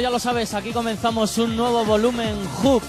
[0.00, 2.82] Ya lo sabes, aquí comenzamos un nuevo volumen Hoop.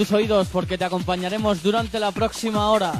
[0.00, 2.98] Tus oídos porque te acompañaremos durante la próxima hora.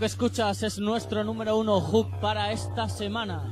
[0.00, 3.42] Que escuchas es nuestro número uno hook para esta semana.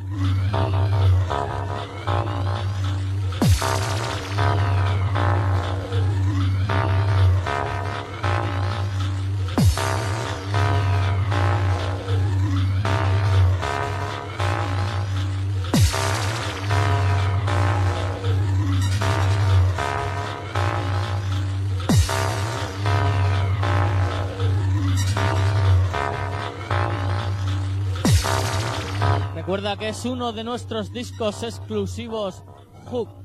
[29.49, 32.43] Recuerda que es uno de nuestros discos exclusivos
[32.91, 33.18] Hook.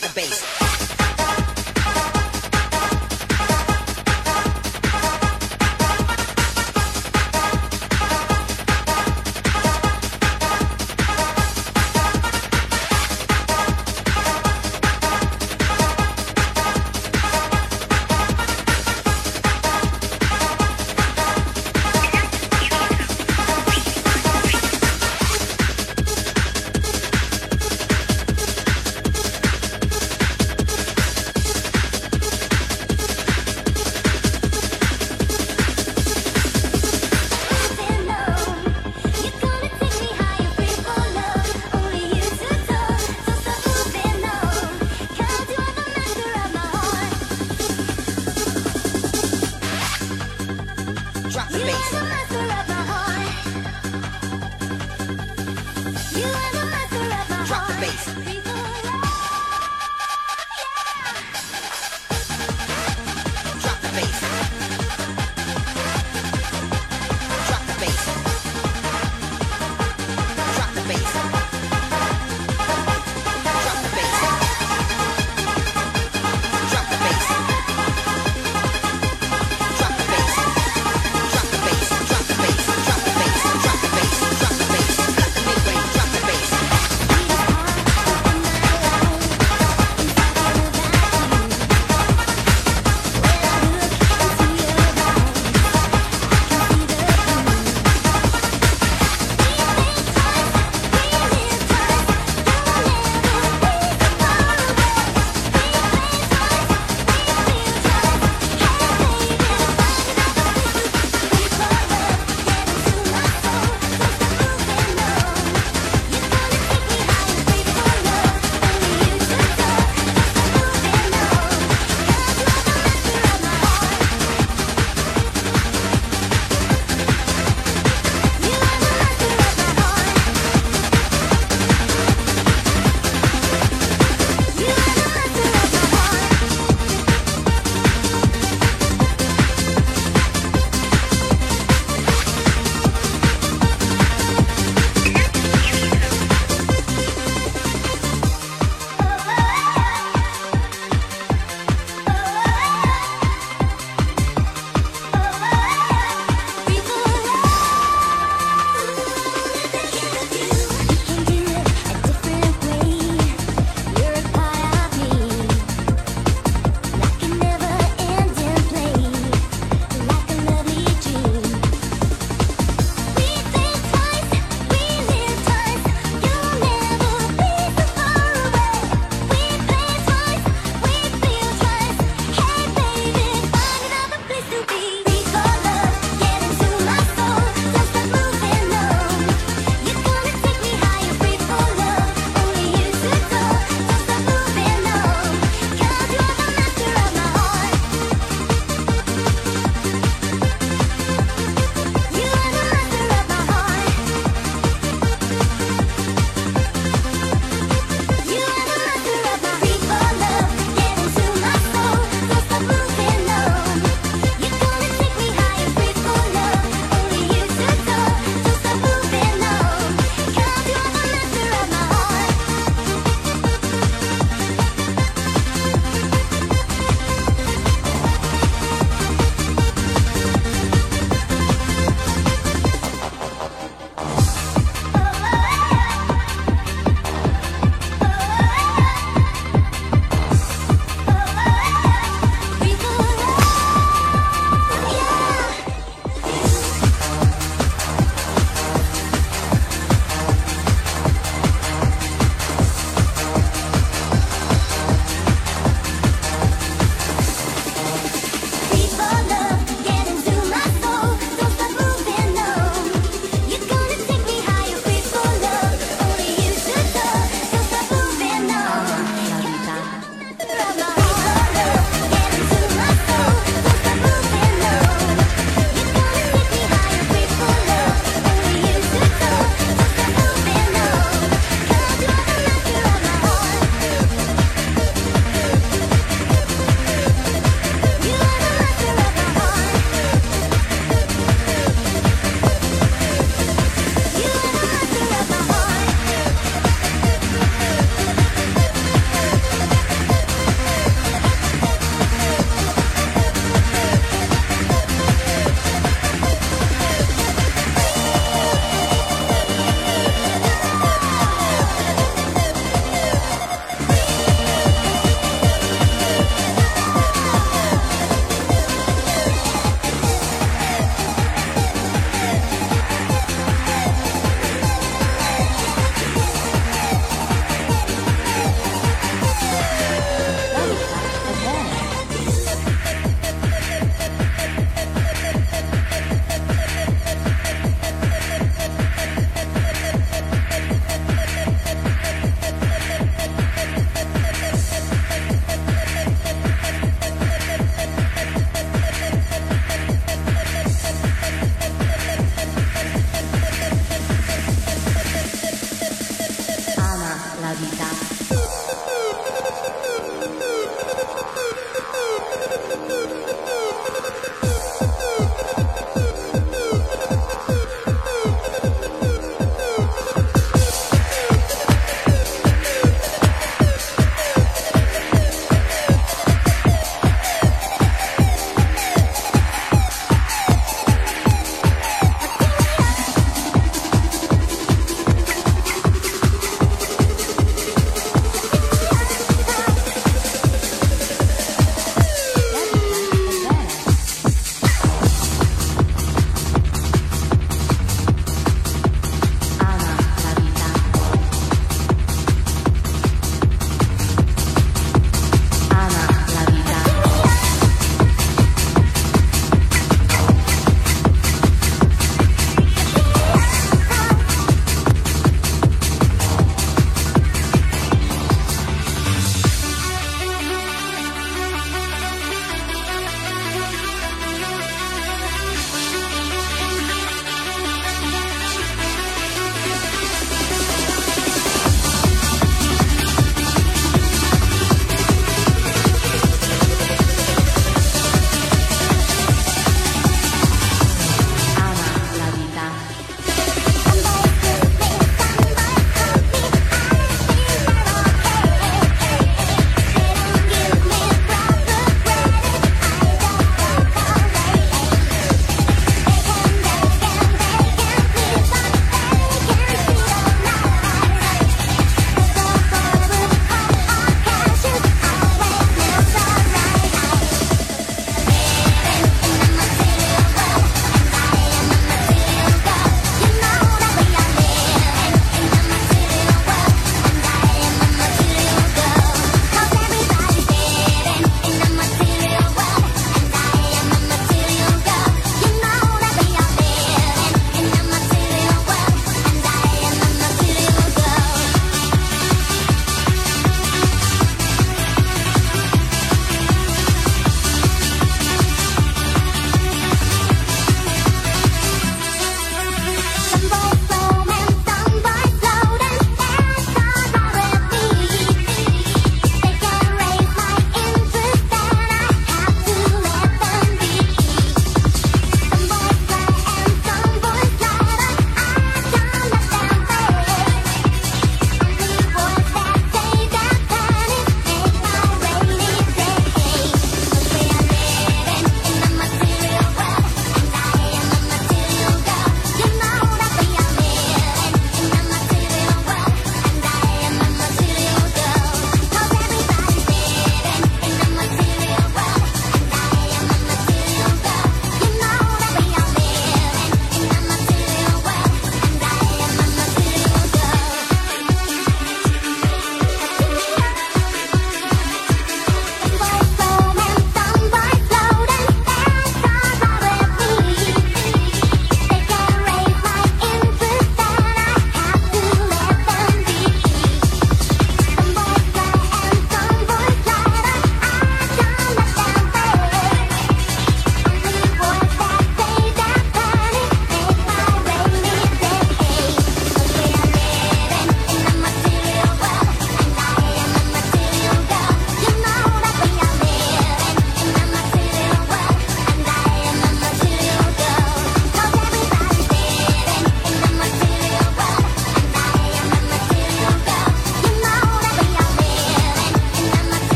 [0.00, 0.67] the bass.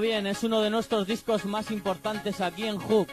[0.00, 3.08] bien, es uno de nuestros discos más importantes aquí en Hook.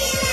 [0.00, 0.29] Yeah.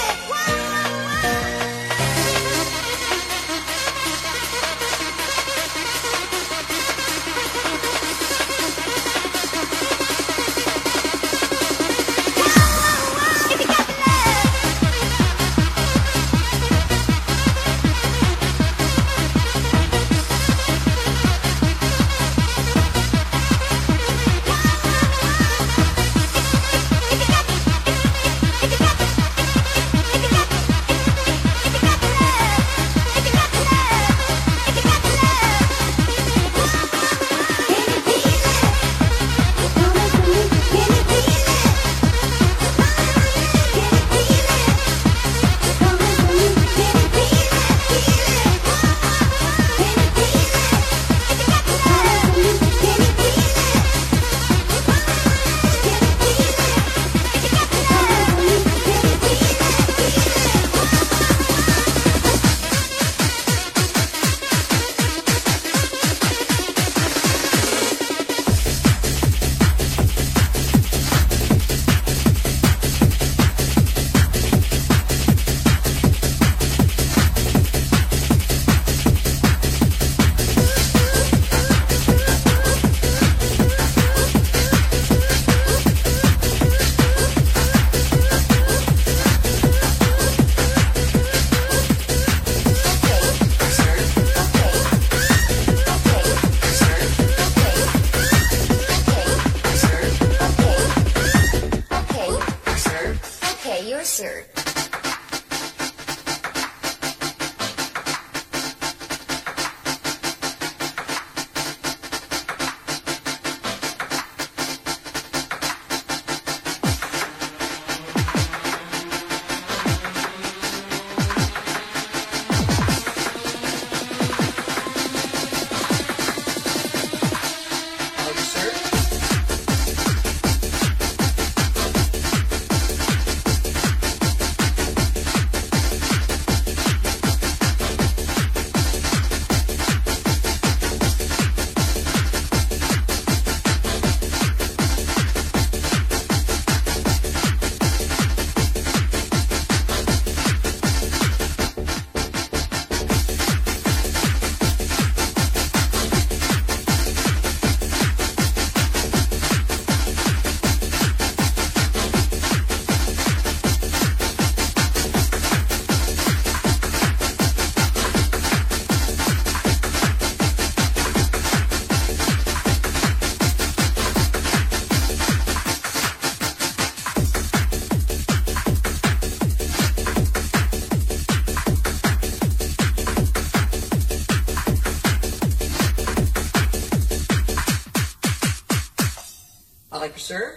[190.27, 190.56] sure